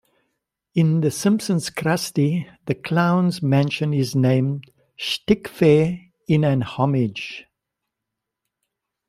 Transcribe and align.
In 0.73 1.01
The 1.01 1.11
Simpsons 1.11 1.69
Krusty 1.69 2.47
the 2.65 2.73
Klown's 2.73 3.43
mansion 3.43 3.93
is 3.93 4.15
named 4.15 4.63
"Schtickfair" 4.99 6.09
in 6.27 6.43
an 6.43 6.61
homage. 6.61 7.45